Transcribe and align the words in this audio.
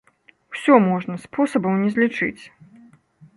Усё 0.53 0.77
можна, 0.85 1.17
спосабаў 1.25 1.77
не 1.83 1.89
злічыць. 1.95 2.43